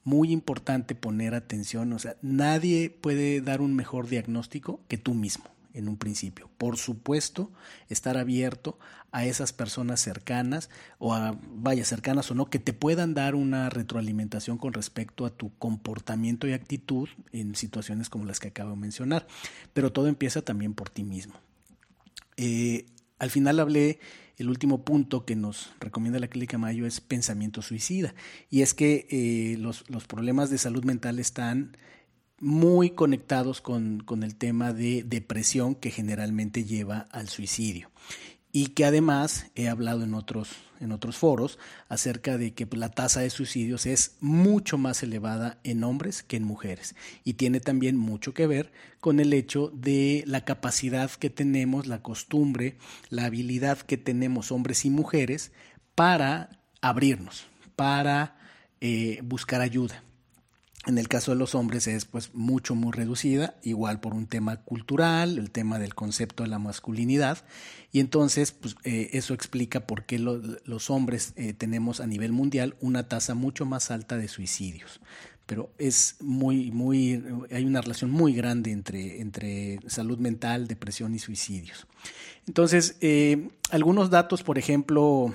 Muy 0.04 0.32
importante 0.32 0.96
poner 0.96 1.34
atención, 1.34 1.94
o 1.94 2.00
sea, 2.00 2.18
nadie 2.22 2.90
puede 2.90 3.40
dar 3.40 3.62
un 3.62 3.76
mejor 3.76 4.10
diagnóstico 4.10 4.82
que 4.88 4.98
tú 4.98 5.14
mismo 5.14 5.54
en 5.74 5.90
un 5.90 5.98
principio. 5.98 6.50
Por 6.58 6.78
supuesto, 6.78 7.52
estar 7.90 8.18
abierto 8.18 8.78
a 9.12 9.26
esas 9.26 9.54
personas 9.54 10.00
cercanas 10.00 10.70
o 10.98 11.14
a, 11.14 11.38
vaya, 11.56 11.86
cercanas 11.86 12.32
o 12.32 12.36
no, 12.36 12.50
que 12.50 12.60
te 12.60 12.74
puedan 12.74 13.14
dar 13.14 13.36
una 13.36 13.70
retroalimentación 13.70 14.58
con 14.58 14.74
respecto 14.74 15.26
a 15.26 15.30
tu 15.30 15.56
comportamiento 15.58 16.48
y 16.48 16.54
actitud 16.54 17.10
en 17.32 17.56
situaciones 17.56 18.10
como 18.10 18.26
las 18.26 18.40
que 18.40 18.50
acabo 18.50 18.72
de 18.72 18.78
mencionar. 18.78 19.28
Pero 19.74 19.92
todo 19.92 20.08
empieza 20.08 20.42
también 20.42 20.74
por 20.74 20.90
ti 20.90 21.04
mismo. 21.04 21.36
Eh, 22.38 22.86
al 23.20 23.30
final 23.30 23.60
hablé, 23.60 24.00
el 24.38 24.50
último 24.50 24.84
punto 24.84 25.26
que 25.26 25.36
nos 25.36 25.72
recomienda 25.80 26.20
la 26.20 26.28
Clínica 26.28 26.58
Mayo 26.58 26.86
es 26.86 27.00
pensamiento 27.00 27.62
suicida. 27.62 28.16
Y 28.50 28.62
es 28.62 28.74
que 28.74 29.08
eh, 29.10 29.58
los, 29.60 29.90
los 29.90 30.06
problemas 30.06 30.50
de 30.50 30.58
salud 30.58 30.84
mental 30.84 31.20
están 31.20 31.78
muy 32.40 32.92
conectados 32.92 33.62
con, 33.62 34.02
con, 34.02 34.24
el 34.24 34.36
tema 34.36 34.74
de 34.74 35.04
depresión 35.04 35.76
que 35.76 35.92
generalmente 35.92 36.66
lleva 36.66 37.08
al 37.12 37.30
suicidio. 37.30 37.92
Y 38.52 38.68
que 38.68 38.86
además 38.86 39.48
he 39.56 39.68
hablado 39.68 40.04
en 40.04 40.14
otros, 40.14 40.50
en 40.80 40.92
otros 40.92 41.18
foros 41.18 41.58
acerca 41.90 42.38
de 42.38 42.54
que 42.54 42.68
la 42.76 42.90
tasa 42.90 43.22
de 43.22 43.32
suicidios 43.32 43.88
es 43.88 44.18
mucho 44.20 44.78
más 44.78 45.02
elevada 45.02 45.60
en 45.64 45.84
hombres 45.84 46.22
que 46.22 46.38
en 46.38 46.44
mujeres. 46.44 46.96
Y 47.24 47.34
tiene 47.34 47.60
también 47.62 47.98
mucho 47.98 48.34
que 48.36 48.46
ver 48.46 48.72
con 49.00 49.20
el 49.20 49.34
hecho 49.34 49.72
de 49.74 50.24
la 50.28 50.46
capacidad 50.46 51.10
que 51.10 51.32
tenemos, 51.32 51.88
la 51.88 52.04
costumbre, 52.04 52.78
la 53.10 53.26
habilidad 53.26 53.80
que 53.80 53.98
tenemos 53.98 54.52
hombres 54.52 54.86
y 54.86 54.92
mujeres 54.92 55.52
para 55.96 56.62
abrirnos, 56.82 57.48
para 57.76 58.38
eh, 58.82 59.20
buscar 59.24 59.62
ayuda. 59.62 60.04
En 60.86 60.98
el 60.98 61.08
caso 61.08 61.32
de 61.32 61.38
los 61.38 61.56
hombres 61.56 61.88
es 61.88 62.04
pues 62.04 62.32
mucho, 62.34 62.76
muy 62.76 62.92
reducida, 62.92 63.56
igual 63.64 64.02
por 64.02 64.14
un 64.14 64.28
tema 64.28 64.58
cultural, 64.58 65.38
el 65.38 65.50
tema 65.50 65.80
del 65.80 65.96
concepto 65.96 66.44
de 66.44 66.50
la 66.50 66.60
masculinidad. 66.60 67.38
Y 67.94 68.02
entonces 68.02 68.52
pues, 68.52 68.76
eh, 68.84 69.12
eso 69.14 69.34
explica 69.34 69.88
por 69.88 70.04
qué 70.04 70.20
los 70.20 70.90
hombres 70.90 71.32
eh, 71.38 71.54
tenemos 71.54 72.02
a 72.02 72.08
nivel 72.08 72.34
mundial 72.34 72.76
una 72.82 73.08
tasa 73.08 73.34
mucho 73.34 73.66
más 73.66 73.92
alta 73.92 74.18
de 74.18 74.28
suicidios. 74.28 75.00
Pero 75.46 75.72
es 75.78 76.18
muy, 76.20 76.72
muy, 76.72 77.24
hay 77.52 77.64
una 77.64 77.82
relación 77.82 78.12
muy 78.12 78.34
grande 78.34 78.72
entre, 78.72 79.22
entre 79.22 79.80
salud 79.88 80.18
mental, 80.18 80.68
depresión 80.68 81.16
y 81.16 81.20
suicidios. 81.20 81.88
Entonces, 82.46 82.98
eh, 83.00 83.50
algunos 83.70 84.10
datos, 84.10 84.44
por 84.44 84.58
ejemplo, 84.58 85.34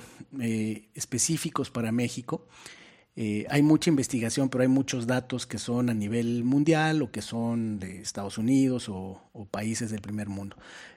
específicos 0.93 1.71
para 1.71 1.91
México. 1.91 2.47
Eh, 3.15 3.45
hay 3.49 3.61
mucha 3.63 3.89
investigación, 3.89 4.49
pero 4.49 4.61
hay 4.61 4.67
muchos 4.67 5.05
datos 5.05 5.45
que 5.45 5.57
son 5.57 5.89
a 5.89 5.93
nivel 5.93 6.43
mundial 6.43 7.01
o 7.01 7.11
que 7.11 7.21
son 7.21 7.79
de 7.79 8.01
Estados 8.01 8.37
Unidos 8.37 8.87
o, 8.87 9.21
países 9.51 9.89
del 9.89 10.01
primer 10.01 10.29
mundo. 10.29 10.55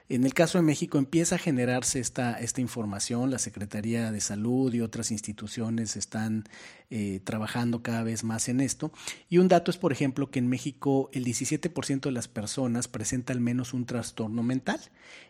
En 0.09 0.25
el 0.25 0.33
caso 0.33 0.57
de 0.57 0.63
México 0.63 0.97
empieza 0.97 1.35
a 1.35 1.37
generarse 1.37 1.99
esta, 1.99 2.37
información, 2.57 3.31
la 3.31 3.39
Secretaría 3.39 4.11
de 4.11 4.21
Salud 4.21 4.73
y 4.73 4.81
otras 4.81 5.11
instituciones 5.11 5.95
están 5.95 6.43
eh, 6.89 7.19
trabajando 7.23 7.81
cada 7.81 8.03
vez 8.03 8.23
más 8.23 8.47
en 8.47 8.61
esto. 8.61 8.91
Y 9.29 9.39
un 9.39 9.47
dato 9.47 9.71
es, 9.71 9.77
por 9.77 9.91
ejemplo, 9.91 10.29
que 10.29 10.39
en 10.39 10.47
México 10.47 11.09
el 11.13 11.25
17% 11.25 12.01
de 12.01 12.11
las 12.11 12.27
personas 12.27 12.87
presenta 12.87 13.33
al 13.33 13.39
menos 13.39 13.73
un 13.73 13.85
trastorno 13.85 14.43
mental. 14.43 14.79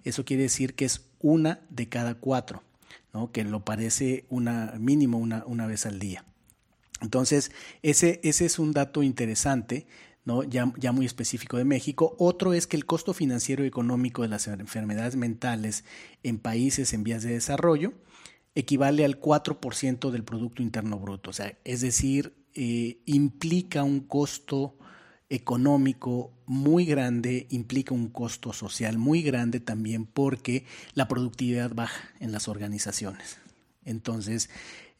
Eso 0.04 0.26
quiere 0.26 0.44
decir 0.44 0.76
que 0.76 0.86
es 0.86 1.06
una 1.22 1.62
de 1.70 1.88
cada 1.88 2.16
cuatro, 2.16 2.62
que 3.32 3.44
lo 3.46 3.64
parece 3.64 4.26
una, 4.30 4.74
mínimo 4.78 5.18
una, 5.18 5.44
una 5.46 5.66
vez 5.66 5.86
al 5.86 6.00
día. 6.00 6.26
Entonces, 7.04 7.52
ese, 7.84 8.20
ese 8.24 8.46
es 8.46 8.58
un 8.58 8.72
dato 8.72 9.04
interesante. 9.04 9.86
¿no? 10.26 10.44
Ya, 10.44 10.72
ya, 10.78 10.94
muy 10.94 11.06
específico 11.06 11.58
de 11.58 11.66
México. 11.66 12.16
Otro 12.18 12.54
es 12.54 12.66
que 12.66 12.78
el 12.78 12.86
costo 12.86 13.14
financiero 13.14 13.64
y 13.66 13.68
económico 13.68 14.22
de 14.22 14.30
las 14.30 14.48
enfermedades 14.48 15.18
mentales 15.18 15.84
en 16.24 16.40
países 16.40 16.94
en 16.94 17.04
vías 17.04 17.24
de 17.24 17.34
desarrollo 17.34 17.94
equivale 18.56 19.04
al 19.04 19.20
4% 19.20 20.12
del 20.12 20.24
Producto 20.24 20.62
Interno 20.62 20.98
Bruto. 20.98 21.32
O 21.32 21.34
sea, 21.34 21.58
es 21.64 21.82
decir, 21.82 22.34
eh, 22.54 23.00
implica 23.06 23.84
un 23.84 24.02
costo 24.02 24.78
económico 25.30 26.32
muy 26.46 26.86
grande, 26.86 27.48
implica 27.50 27.94
un 27.96 28.10
costo 28.10 28.54
social 28.54 28.98
muy 28.98 29.24
grande 29.24 29.60
también 29.60 30.06
porque 30.06 30.66
la 30.94 31.08
productividad 31.08 31.74
baja 31.74 32.10
en 32.20 32.32
las 32.32 32.48
organizaciones. 32.48 33.40
Entonces, 33.84 34.50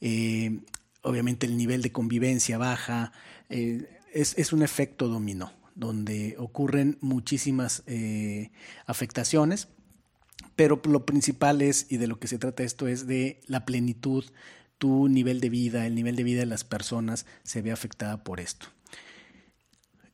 eh, 0.02 0.60
obviamente 1.04 1.46
el 1.46 1.58
nivel 1.58 1.82
de 1.82 1.92
convivencia 1.92 2.58
baja, 2.58 3.12
eh, 3.50 3.88
es, 4.14 4.54
un 4.54 4.64
efecto 4.64 5.08
dominó, 5.08 5.52
donde 5.76 6.36
ocurren 6.38 6.98
muchísimas 7.02 7.84
eh, 7.88 8.52
afectaciones, 8.86 9.68
pero 10.56 10.82
lo 10.86 11.06
principal 11.06 11.62
es, 11.62 11.88
y 11.90 11.98
de 11.98 12.08
lo 12.08 12.20
que 12.20 12.28
se 12.28 12.38
trata 12.38 12.64
esto, 12.64 12.88
es 12.88 13.08
de 13.08 13.42
la 13.48 13.66
plenitud, 13.66 14.24
tu 14.78 15.08
nivel 15.08 15.40
de 15.40 15.50
vida, 15.50 15.86
el 15.86 15.96
nivel 15.96 16.16
de 16.16 16.24
vida 16.24 16.42
de 16.42 16.46
las 16.46 16.64
personas 16.64 17.26
se 17.44 17.62
ve 17.62 17.72
afectada 17.72 18.24
por 18.24 18.40
esto. 18.40 18.68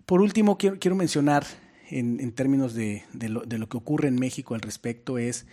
Por 0.05 0.21
último, 0.21 0.57
quiero, 0.57 0.95
mencionar 0.95 1.45
en, 1.89 2.31
términos 2.31 2.73
de, 2.73 3.03
lo, 3.13 3.41
de, 3.41 3.57
lo, 3.57 3.69
que 3.69 3.77
ocurre 3.77 4.07
en 4.07 4.15
México 4.15 4.55
al 4.55 4.61
respecto 4.61 5.17
es, 5.17 5.45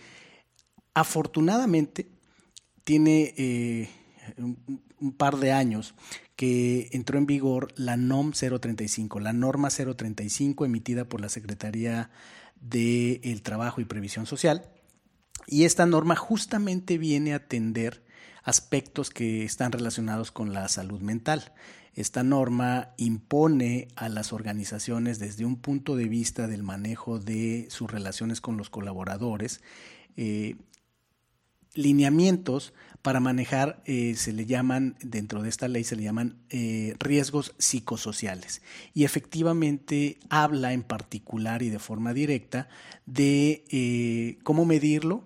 afortunadamente, 0.93 2.07
tiene 2.83 3.33
eh, 3.37 3.89
un, 4.37 5.13
par 5.13 5.37
de 5.37 5.51
años 5.51 5.95
que 6.35 6.89
entró 6.91 7.17
en 7.17 7.25
vigor 7.25 7.69
la 7.75 7.97
NOM 7.97 8.31
035, 8.31 9.19
la 9.19 9.33
norma 9.33 9.69
035 9.69 10.65
emitida 10.65 11.05
por 11.05 11.21
la 11.21 11.29
Secretaría 11.29 12.09
del 12.61 13.41
Trabajo 13.41 13.81
y 13.81 13.85
Previsión 13.85 14.25
Social. 14.25 14.69
Y 15.47 15.63
esta 15.63 15.85
norma 15.85 16.15
justamente 16.15 16.97
viene 16.97 17.33
a 17.33 17.37
atender 17.37 18.03
aspectos 18.43 19.09
que 19.09 19.43
están 19.43 19.71
relacionados 19.71 20.31
con 20.31 20.53
la 20.53 20.67
salud 20.67 21.01
mental. 21.01 21.53
Esta 21.93 22.23
norma 22.23 22.93
impone 22.97 23.87
a 23.95 24.07
las 24.07 24.31
organizaciones 24.31 25.19
desde 25.19 25.45
un 25.45 25.55
punto 25.55 25.95
de 25.95 26.05
vista 26.05 26.47
del 26.47 26.63
manejo 26.63 27.19
de 27.19 27.67
sus 27.69 27.89
relaciones 27.89 28.39
con 28.39 28.55
los 28.55 28.69
colaboradores 28.69 29.61
eh, 30.15 30.55
lineamientos 31.77 32.73
para 33.01 33.19
manejar, 33.21 33.81
eh, 33.85 34.15
se 34.17 34.33
le 34.33 34.45
llaman, 34.45 34.97
dentro 35.01 35.41
de 35.41 35.49
esta 35.49 35.67
ley 35.67 35.83
se 35.85 35.95
le 35.95 36.03
llaman 36.03 36.35
eh, 36.49 36.95
riesgos 36.99 37.53
psicosociales. 37.57 38.61
Y 38.93 39.05
efectivamente 39.05 40.17
habla 40.29 40.73
en 40.73 40.83
particular 40.83 41.61
y 41.61 41.69
de 41.69 41.79
forma 41.79 42.13
directa 42.13 42.67
de 43.05 43.63
eh, 43.69 44.39
cómo 44.43 44.65
medirlo, 44.65 45.25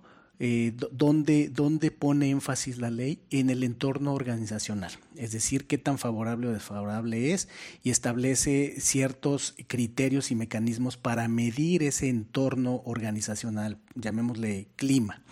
dónde, 0.90 1.50
dónde 1.50 1.92
pone 1.92 2.30
énfasis 2.30 2.78
la 2.78 2.90
ley 2.90 3.20
en 3.30 3.48
el 3.48 3.62
entorno 3.62 4.12
organizacional, 4.12 4.90
es 5.14 5.30
decir, 5.30 5.68
qué 5.68 5.78
tan 5.78 5.98
favorable 5.98 6.48
o 6.48 6.52
desfavorable 6.52 7.32
es 7.32 7.48
y 7.84 7.90
establece 7.90 8.74
ciertos 8.80 9.54
criterios 9.68 10.32
y 10.32 10.34
mecanismos 10.34 10.96
para 10.96 11.28
medir 11.28 11.84
ese 11.84 12.08
entorno 12.08 12.82
organizacional, 12.84 13.78
llamémosle 13.94 14.66
clima. 14.74 15.22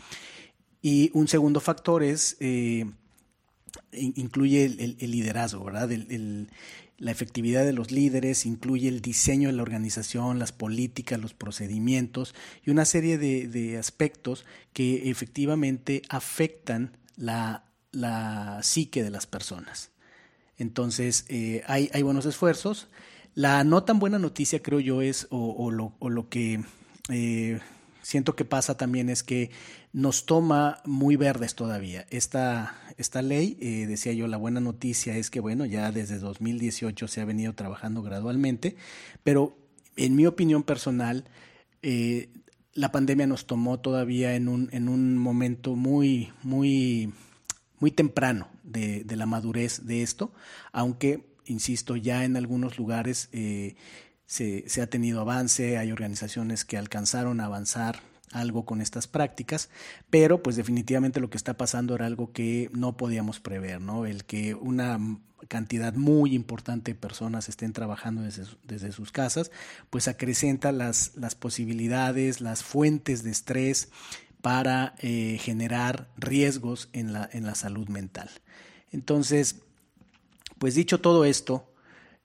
Y 0.82 1.10
un 1.12 1.28
segundo 1.28 1.60
factor 1.60 2.02
es, 2.02 2.36
eh, 2.40 2.86
incluye 3.92 4.64
el, 4.64 5.10
liderazgo, 5.10 5.64
¿verdad? 5.64 5.90
la 6.98 7.10
efectividad 7.10 7.64
de 7.64 7.72
los 7.72 7.90
líderes, 7.90 8.44
incluye 8.46 8.88
el 8.88 9.00
diseño 9.00 9.48
de 9.48 9.54
la 9.54 9.62
organización, 9.62 10.38
las 10.38 10.52
políticas, 10.52 11.18
los 11.18 11.32
procedimientos 11.34 12.34
y 12.64 12.70
una 12.70 12.84
serie 12.84 13.18
de, 13.18 13.78
aspectos 13.78 14.44
que 14.72 15.10
efectivamente 15.10 16.02
afectan 16.08 16.96
la, 17.16 17.64
psique 18.62 19.02
de 19.02 19.10
las 19.10 19.26
personas. 19.26 19.90
Entonces, 20.58 21.24
eh, 21.28 21.62
hay, 21.66 22.02
buenos 22.02 22.26
esfuerzos. 22.26 22.88
La 23.34 23.64
no 23.64 23.84
tan 23.84 23.98
buena 23.98 24.18
noticia, 24.18 24.62
creo 24.62 24.80
yo, 24.80 25.00
es, 25.00 25.26
o, 25.30 25.70
lo, 25.70 26.28
que 26.28 26.62
eh, 27.08 27.60
siento 28.10 28.34
que 28.34 28.44
pasa 28.44 28.76
también 28.76 29.08
es 29.08 29.22
que 29.22 29.52
nos 29.92 30.26
toma 30.26 30.80
muy 30.84 31.14
verdes 31.14 31.54
todavía. 31.54 32.06
Esta, 32.10 32.76
esta 32.98 33.22
ley, 33.22 33.56
eh, 33.60 33.86
decía 33.86 34.12
yo, 34.12 34.26
la 34.26 34.36
buena 34.36 34.58
noticia 34.58 35.16
es 35.16 35.30
que, 35.30 35.38
bueno, 35.38 35.64
ya 35.64 35.92
desde 35.92 36.18
2018 36.18 37.06
se 37.06 37.20
ha 37.20 37.24
venido 37.24 37.52
trabajando 37.54 38.02
gradualmente, 38.02 38.74
pero 39.22 39.56
en 39.94 40.16
mi 40.16 40.26
opinión 40.26 40.64
personal, 40.64 41.28
eh, 41.82 42.30
la 42.74 42.90
pandemia 42.90 43.28
nos 43.28 43.46
tomó 43.46 43.78
todavía 43.78 44.34
en 44.34 44.48
un, 44.48 44.70
en 44.72 44.88
un 44.88 45.16
momento 45.16 45.76
muy, 45.76 46.32
muy, 46.42 47.12
muy 47.78 47.92
temprano 47.92 48.48
de, 48.64 49.04
la 49.06 49.26
madurez 49.26 49.86
de 49.86 50.02
esto, 50.02 50.32
aunque, 50.72 51.26
insisto, 51.46 51.94
ya 51.94 52.24
en 52.24 52.36
algunos 52.36 52.76
lugares 52.76 53.28
eh, 53.30 53.76
se, 54.30 54.80
ha 54.80 54.86
tenido 54.86 55.20
avance, 55.20 55.76
hay 55.76 55.90
organizaciones 55.90 56.64
que 56.64 56.78
alcanzaron 56.78 57.40
a 57.40 57.46
avanzar 57.46 58.00
algo 58.30 58.64
con 58.64 58.80
estas 58.80 59.08
prácticas, 59.08 59.70
pero 60.08 60.40
pues 60.40 60.54
definitivamente 60.54 61.18
lo 61.18 61.30
que 61.30 61.36
está 61.36 61.54
pasando 61.54 61.96
era 61.96 62.06
algo 62.06 62.30
que 62.30 62.70
no 62.72 62.96
podíamos 62.96 63.40
prever, 63.40 63.80
¿no? 63.80 64.06
El 64.06 64.24
que 64.24 64.54
una 64.54 65.00
cantidad 65.48 65.94
muy 65.94 66.32
importante 66.32 66.92
de 66.92 66.94
personas 66.94 67.48
estén 67.48 67.72
trabajando 67.72 68.22
desde, 68.22 68.92
sus 68.92 69.10
casas, 69.10 69.50
pues 69.90 70.06
acrecenta 70.06 70.70
las, 70.70 71.10
las, 71.16 71.34
posibilidades, 71.34 72.40
las 72.40 72.62
fuentes 72.62 73.24
de 73.24 73.32
estrés 73.32 73.88
para 74.42 74.94
eh, 74.98 75.38
generar 75.40 76.08
riesgos 76.16 76.88
en 76.92 77.12
la, 77.12 77.28
en 77.32 77.46
la 77.46 77.56
salud 77.56 77.88
mental. 77.88 78.30
Entonces, 78.92 79.56
pues 80.58 80.76
dicho 80.76 81.00
todo 81.00 81.24
esto, 81.24 81.69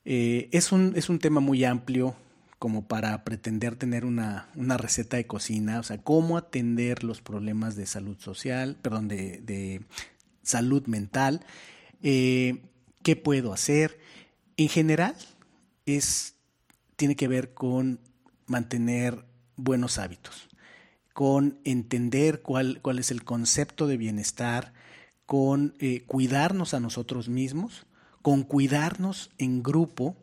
eh, 0.06 0.50
es, 0.52 0.72
un, 0.72 0.94
es 0.96 1.10
un 1.10 1.20
tema 1.20 1.40
muy 1.40 1.64
amplio 1.64 2.16
como 2.60 2.88
para 2.88 3.24
pretender 3.24 3.76
tener 3.76 4.06
una, 4.06 4.50
una, 4.56 4.78
receta 4.78 5.18
de 5.18 5.28
cocina, 5.28 5.80
o 5.80 5.84
sea, 5.84 5.98
cómo 5.98 6.38
atender 6.38 7.04
los 7.04 7.22
problemas 7.22 7.76
de 7.76 7.86
salud 7.86 8.18
social, 8.18 8.78
perdón, 8.82 9.08
de, 9.08 9.42
de 9.42 9.82
salud 10.42 10.86
mental. 10.88 11.46
Eh, 12.02 12.62
¿Qué 13.04 13.16
puedo 13.16 13.54
hacer? 13.54 14.00
En 14.58 14.70
general, 14.70 15.16
es, 15.86 16.36
tiene 16.96 17.16
que 17.16 17.28
ver 17.28 17.54
con 17.54 18.00
mantener 18.48 19.26
buenos 19.58 19.98
hábitos, 19.98 20.48
con 21.14 21.60
entender 21.64 22.42
cuál, 22.42 22.80
cuál 22.82 23.00
es 23.00 23.12
el 23.12 23.24
concepto 23.24 23.88
de 23.88 23.98
bienestar, 23.98 24.74
con 25.26 25.76
eh, 25.80 26.04
cuidarnos 26.06 26.74
a 26.74 26.80
nosotros 26.80 27.30
mismos, 27.30 27.86
con 28.26 28.42
cuidarnos 28.42 29.30
en 29.38 29.62
grupo 29.62 30.18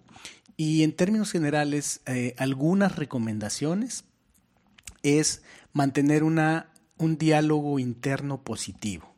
y 0.57 0.83
en 0.83 0.91
términos 0.91 1.31
generales, 1.31 2.01
eh, 2.07 2.35
algunas 2.37 2.97
recomendaciones 2.97 4.07
es 5.05 5.45
mantener 5.73 6.25
una, 6.25 6.73
un 6.99 7.17
diálogo 7.17 7.79
interno 7.79 8.43
positivo. 8.43 9.15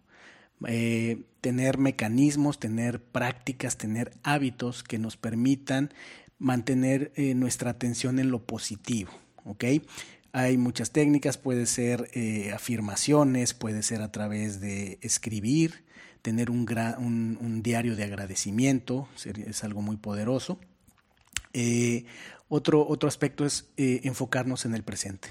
Eh, 0.66 1.22
tener 1.40 1.78
mecanismos, 1.78 2.60
tener 2.60 3.02
prácticas, 3.02 3.78
tener 3.78 4.12
hábitos 4.22 4.82
que 4.82 4.98
nos 4.98 5.16
permitan 5.16 5.90
mantener 6.38 7.10
eh, 7.16 7.34
nuestra 7.34 7.70
atención 7.70 8.18
en 8.18 8.30
lo 8.30 8.44
positivo. 8.44 9.12
Hay 10.32 10.58
muchas 10.58 10.90
técnicas, 10.90 11.38
puede 11.38 11.64
ser 11.64 12.10
afirmaciones, 12.52 13.54
puede 13.54 13.82
ser 13.82 14.02
a 14.02 14.12
través 14.12 14.60
de 14.60 14.98
escribir, 15.00 15.84
tener 16.24 16.50
un, 16.50 16.66
un, 17.38 17.62
diario 17.62 17.96
de 17.96 18.04
agradecimiento, 18.04 19.06
es 19.24 19.62
algo 19.62 19.82
muy 19.82 19.98
poderoso. 19.98 20.58
otro, 22.48 22.88
otro 22.88 23.08
aspecto 23.08 23.44
es 23.44 23.68
enfocarnos 23.76 24.64
en 24.64 24.74
el 24.74 24.82
presente. 24.82 25.28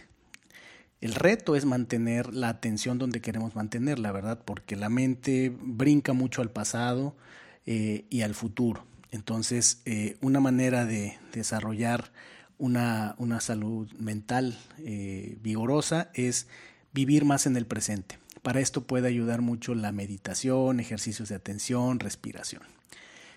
El 1.02 1.16
reto 1.16 1.58
es 1.58 1.66
mantener 1.66 2.34
la 2.34 2.48
atención 2.48 2.98
donde 3.00 3.20
queremos 3.20 3.56
mantenerla, 3.56 4.14
¿verdad? 4.14 4.40
Porque 4.46 4.78
la 4.78 4.88
mente 4.88 5.52
brinca 5.62 6.14
mucho 6.14 6.42
al 6.42 6.50
pasado 6.50 7.18
eh, 7.66 8.06
y 8.10 8.22
al 8.22 8.36
futuro. 8.36 8.86
Entonces, 9.12 9.82
eh, 9.84 10.16
una 10.22 10.40
manera 10.40 10.86
de 10.86 11.18
desarrollar 11.34 12.14
una, 12.58 13.18
salud 13.42 13.92
mental 14.00 14.58
eh, 14.78 15.38
vigorosa 15.42 16.10
es 16.14 16.48
vivir 16.94 17.26
más 17.26 17.48
en 17.48 17.58
el 17.58 17.66
presente. 17.66 18.18
Para 18.44 18.60
esto 18.60 18.86
puede 18.86 19.08
ayudar 19.08 19.42
mucho 19.42 19.74
la 19.74 19.92
meditación, 19.92 20.80
ejercicios 20.82 21.30
de 21.30 21.36
atención, 21.36 22.00
respiración. 22.00 22.62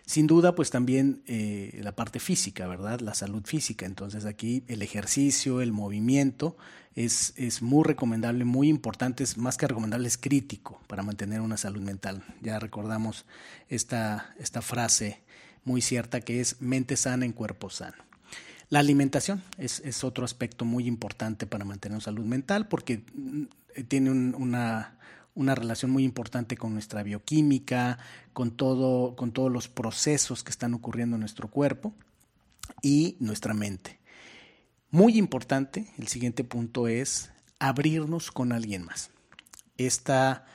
Sin 0.04 0.26
duda, 0.26 0.54
pues 0.54 0.70
también 0.70 1.22
eh, 1.26 1.80
la 1.82 1.92
parte 1.92 2.20
física, 2.20 2.66
¿verdad? 2.66 3.00
La 3.00 3.14
salud 3.14 3.44
física. 3.44 3.86
Entonces 3.86 4.24
aquí 4.24 4.64
el 4.66 4.82
ejercicio, 4.82 5.60
el 5.60 5.72
movimiento 5.72 6.56
es, 6.96 7.34
es 7.36 7.62
muy 7.62 7.84
recomendable, 7.84 8.44
muy 8.44 8.68
importante, 8.68 9.22
es 9.22 9.36
más 9.36 9.56
que 9.56 9.68
recomendable, 9.68 10.08
es 10.08 10.18
crítico 10.18 10.80
para 10.88 11.02
mantener 11.02 11.40
una 11.40 11.56
salud 11.56 11.82
mental. 11.82 12.24
Ya 12.42 12.58
recordamos 12.58 13.26
esta, 13.68 14.34
esta 14.38 14.60
frase 14.60 15.20
muy 15.64 15.82
cierta 15.82 16.20
que 16.20 16.40
es 16.40 16.60
mente 16.60 16.96
sana 16.96 17.24
en 17.24 17.32
cuerpo 17.32 17.70
sano. 17.70 17.96
La 18.70 18.80
alimentación 18.80 19.42
es, 19.58 19.80
es 19.84 20.02
otro 20.02 20.24
aspecto 20.24 20.64
muy 20.64 20.86
importante 20.86 21.46
para 21.46 21.64
mantener 21.64 22.00
salud 22.02 22.24
mental 22.24 22.66
porque 22.66 23.04
mm, 23.76 23.84
tiene 23.84 24.10
una, 24.10 24.98
una 25.34 25.54
relación 25.54 25.90
muy 25.90 26.04
importante 26.04 26.56
con 26.56 26.72
nuestra 26.72 27.02
bioquímica, 27.02 27.98
con, 28.32 28.50
todo, 28.50 29.14
con 29.16 29.32
todos 29.32 29.52
los 29.52 29.68
procesos 29.68 30.42
que 30.42 30.50
están 30.50 30.74
ocurriendo 30.74 31.16
en 31.16 31.20
nuestro 31.20 31.48
cuerpo 31.48 31.94
y 32.82 33.16
nuestra 33.20 33.54
mente. 33.54 33.98
Muy 34.90 35.18
importante, 35.18 35.86
el 35.98 36.08
siguiente 36.08 36.42
punto 36.42 36.88
es 36.88 37.30
abrirnos 37.58 38.30
con 38.30 38.52
alguien 38.52 38.84
más. 38.84 39.10
Esta, 39.76 40.46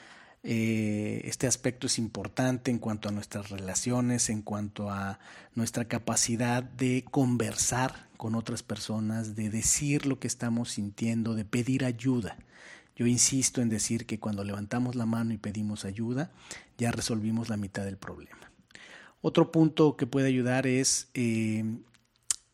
eh, 0.42 1.22
este 1.26 1.46
aspecto 1.46 1.88
es 1.88 2.00
importante 2.00 2.72
en 2.72 2.80
cuanto 2.80 3.10
a 3.10 3.12
nuestras 3.12 3.50
relaciones, 3.50 4.30
en 4.30 4.42
cuanto 4.42 4.90
a 4.90 5.20
nuestra 5.54 5.86
capacidad 5.86 6.64
de 6.64 7.06
conversar 7.10 8.08
con 8.18 8.34
otras 8.34 8.64
personas, 8.64 9.36
de 9.36 9.50
decir 9.50 10.08
lo 10.08 10.20
que 10.20 10.28
estamos 10.28 10.72
sintiendo, 10.72 11.36
de 11.36 11.46
pedir 11.46 11.86
ayuda. 11.86 12.38
Yo 13.02 13.08
insisto 13.08 13.64
en 13.64 13.70
decir 13.70 14.06
que 14.06 14.20
cuando 14.20 14.44
levantamos 14.44 14.94
la 14.94 15.08
mano 15.08 15.34
y 15.34 15.40
pedimos 15.40 15.86
ayuda, 15.86 16.30
ya 16.78 16.92
resolvimos 16.92 17.50
la 17.50 17.58
mitad 17.58 17.84
del 17.84 17.98
problema. 17.98 18.52
Otro 19.22 19.52
punto 19.52 19.98
que 19.98 20.06
puede 20.06 20.28
ayudar 20.28 20.68
es 20.68 21.10
eh, 21.16 21.64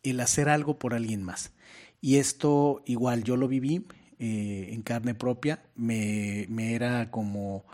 el 0.03 0.19
hacer 0.21 0.47
algo 0.47 0.79
por 0.79 0.93
alguien 0.93 1.21
más. 1.21 1.51
Y 1.99 2.15
esto 2.15 2.81
igual 2.85 3.25
yo 3.25 3.35
lo 3.35 3.49
viví 3.49 3.87
eh, 4.19 4.69
en 4.71 4.83
carne 4.83 5.15
propia, 5.15 5.63
me, 5.75 6.45
me, 6.47 6.75
era 6.75 7.11
como 7.11 7.65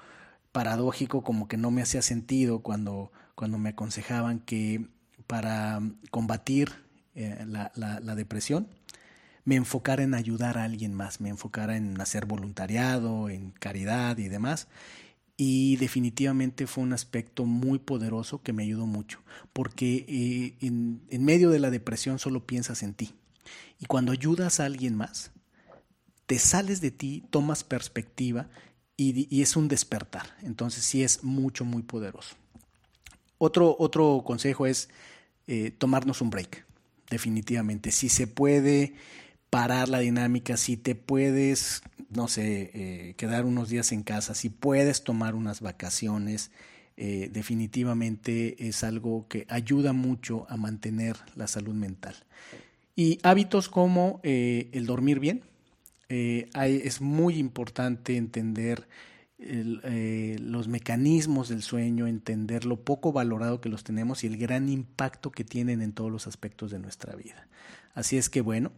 paradójico, 0.52 1.22
como 1.22 1.48
que 1.48 1.58
no 1.58 1.70
me 1.70 1.84
hacía 1.84 2.02
sentido 2.02 2.64
cuando, 2.64 3.12
cuando 3.36 3.60
me 3.60 3.70
aconsejaban 3.70 4.40
que 4.40 4.88
para 5.28 5.80
combatir 6.10 6.72
eh, 7.14 7.46
la, 7.48 7.72
la 7.76 8.16
depresión, 8.16 8.68
me 9.46 9.56
enfocara 9.56 10.04
en 10.04 10.14
ayudar 10.14 10.58
a 10.58 10.64
alguien 10.64 10.94
más, 10.94 11.20
me 11.20 11.30
enfocara 11.30 11.76
en 11.76 12.00
hacer 12.00 12.26
voluntariado, 12.26 13.30
en 13.30 13.52
caridad 13.52 14.18
y 14.18 14.30
demás. 14.30 14.68
Y 15.36 15.78
definitivamente 15.78 16.68
fue 16.68 16.84
un 16.84 16.94
aspecto 16.94 17.46
muy 17.46 17.80
poderoso 17.80 18.42
que 18.42 18.54
me 18.54 18.64
ayudó 18.64 18.86
mucho, 18.86 19.20
porque 19.52 20.06
eh, 20.08 20.66
en, 20.66 21.02
medio 21.26 21.50
de 21.50 21.60
la 21.60 21.72
depresión 21.72 22.20
solo 22.20 22.46
piensas 22.46 22.84
en 22.84 22.94
ti. 22.94 23.14
Y 23.80 23.86
cuando 23.86 24.12
ayudas 24.12 24.60
a 24.60 24.66
alguien 24.66 24.96
más, 24.96 25.32
te 26.28 26.40
sales 26.40 26.82
de 26.82 26.92
ti, 26.92 27.24
tomas 27.30 27.64
perspectiva 27.64 28.48
y, 28.96 29.42
es 29.42 29.56
un 29.58 29.68
despertar. 29.68 30.38
Entonces 30.44 30.86
sí 30.86 31.04
es 31.04 31.24
mucho, 31.24 31.66
muy 31.66 31.82
poderoso. 31.82 32.36
Otro, 33.40 33.76
otro 33.80 34.24
consejo 34.24 34.68
es 34.68 34.88
eh, 35.48 35.72
tomarnos 35.72 36.22
un 36.22 36.30
break, 36.30 36.66
definitivamente. 37.10 37.92
Si 37.92 38.08
se 38.08 38.28
puede 38.28 38.94
parar 39.54 39.88
la 39.88 40.00
dinámica, 40.00 40.58
si 40.58 40.78
te 40.78 40.96
puedes, 40.96 41.84
no 42.10 42.28
sé, 42.28 42.72
eh, 42.74 43.14
quedar 43.18 43.46
unos 43.46 43.70
días 43.70 43.92
en 43.92 44.02
casa, 44.02 44.34
si 44.34 44.50
puedes 44.50 45.04
tomar 45.04 45.36
unas 45.36 45.62
vacaciones, 45.62 46.50
eh, 46.98 47.30
definitivamente 47.32 48.68
es 48.68 48.84
algo 48.84 49.28
que 49.28 49.46
ayuda 49.50 49.94
mucho 49.94 50.48
a 50.50 50.58
mantener 50.58 51.18
la 51.36 51.46
salud 51.46 51.76
mental. 51.76 52.16
Y 52.96 53.20
hábitos 53.22 53.70
como 53.70 54.22
eh, 54.24 54.70
el 54.72 54.88
dormir 54.88 55.20
bien. 55.20 55.44
es 56.10 57.00
muy 57.02 57.38
importante 57.38 58.18
entender 58.18 58.88
los 59.38 60.68
mecanismos 60.68 61.50
del 61.50 61.62
sueño, 61.62 62.08
entender 62.08 62.66
lo 62.66 62.84
poco 62.84 63.12
valorado 63.12 63.62
que 63.62 63.70
los 63.70 63.84
tenemos 63.84 64.24
y 64.24 64.28
el 64.28 64.38
gran 64.38 64.68
impacto 64.68 65.30
que 65.32 65.44
tienen 65.44 65.84
en 65.84 65.94
todos 65.94 66.12
los 66.12 66.26
aspectos 66.26 66.72
de 66.72 66.80
nuestra 66.80 67.16
vida. 67.16 67.48
Así 67.94 68.18
es 68.18 68.30
que 68.30 68.42
bueno, 68.42 68.72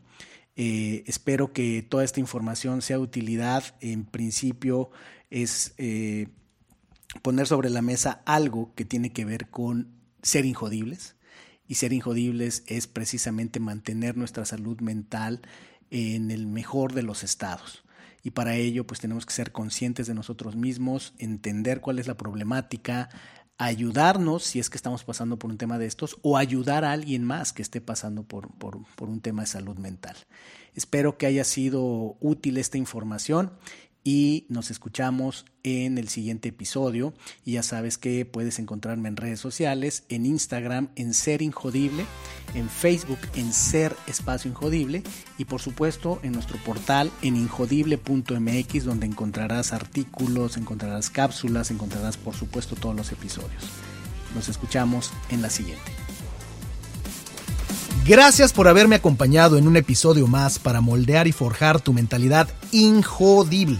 eh, 0.55 1.03
espero 1.05 1.51
que 1.51 1.81
toda 1.81 2.03
esta 2.03 2.19
información 2.19 2.81
sea 2.81 2.97
de 2.97 3.03
utilidad. 3.03 3.63
En 3.81 4.05
principio 4.05 4.89
es 5.29 5.73
eh, 5.77 6.29
poner 7.21 7.47
sobre 7.47 7.69
la 7.69 7.81
mesa 7.81 8.21
algo 8.25 8.73
que 8.75 8.85
tiene 8.85 9.11
que 9.11 9.25
ver 9.25 9.49
con 9.49 9.89
ser 10.21 10.45
injodibles. 10.45 11.15
Y 11.67 11.75
ser 11.75 11.93
injodibles 11.93 12.63
es 12.67 12.87
precisamente 12.87 13.59
mantener 13.59 14.17
nuestra 14.17 14.45
salud 14.45 14.79
mental 14.81 15.41
en 15.89 16.31
el 16.31 16.47
mejor 16.47 16.93
de 16.93 17.03
los 17.03 17.23
estados. 17.23 17.81
y 18.23 18.31
para 18.31 18.55
ello 18.55 18.87
pues 18.87 18.99
tenemos 18.99 19.23
que 19.23 19.33
ser 19.33 19.51
conscientes 19.51 20.07
de 20.07 20.15
nosotros 20.15 20.55
mismos, 20.55 21.13
entender 21.19 21.79
cuál 21.79 21.99
es 21.99 22.07
la 22.07 22.17
problemática, 22.17 23.09
ayudarnos 23.57 24.43
si 24.43 24.59
es 24.59 24.69
que 24.69 24.77
estamos 24.77 25.03
pasando 25.03 25.39
por 25.39 25.49
un 25.49 25.57
tema 25.57 25.77
de 25.77 25.85
estos 25.85 26.17
o 26.21 26.37
ayudar 26.37 26.83
a 26.83 26.91
alguien 26.91 27.23
más 27.23 27.53
que 27.53 27.61
esté 27.61 27.81
pasando 27.81 28.23
por, 28.23 28.49
por, 28.57 28.79
por 28.95 29.09
un 29.09 29.21
tema 29.21 29.43
de 29.43 29.47
salud 29.47 29.77
mental. 29.77 30.15
Espero 30.73 31.17
que 31.17 31.25
haya 31.25 31.45
sido 31.45 32.17
útil 32.19 32.57
esta 32.57 32.77
información 32.77 33.51
y 34.07 34.45
nos 34.49 34.69
escuchamos 34.69 35.45
en 35.63 35.97
el 35.97 36.07
siguiente 36.07 36.49
episodio. 36.49 37.13
Y 37.43 37.53
ya 37.53 37.63
sabes 37.63 37.97
que 37.97 38.23
puedes 38.23 38.59
encontrarme 38.59 39.09
en 39.09 39.17
redes 39.17 39.39
sociales, 39.39 40.03
en 40.09 40.27
Instagram 40.27 40.89
en 40.95 41.15
Ser 41.15 41.41
Injodible, 41.41 42.05
en 42.53 42.69
Facebook 42.69 43.17
en 43.33 43.51
Ser 43.51 43.95
Espacio 44.05 44.49
Injodible 44.49 45.01
y 45.39 45.45
por 45.45 45.59
supuesto 45.59 46.19
en 46.21 46.33
nuestro 46.33 46.57
portal 46.63 47.11
en 47.23 47.35
injodible.mx 47.35 48.85
donde 48.85 49.07
encontrarás 49.07 49.73
artículos, 49.73 50.55
encontrarás 50.55 51.09
cápsulas, 51.09 51.71
encontrarás 51.71 52.15
por 52.15 52.35
supuesto 52.35 52.75
todos 52.75 52.95
los 52.95 53.11
episodios. 53.11 53.63
Nos 54.35 54.49
escuchamos 54.49 55.11
en 55.31 55.41
la 55.41 55.49
siguiente. 55.49 55.91
Gracias 58.05 58.53
por 58.53 58.67
haberme 58.67 58.97
acompañado 58.97 59.57
en 59.57 59.67
un 59.67 59.77
episodio 59.77 60.27
más 60.27 60.59
para 60.59 60.79
moldear 60.79 61.25
y 61.25 61.31
forjar 61.31 61.81
tu 61.81 61.91
mentalidad 61.91 62.47
injodible. 62.71 63.79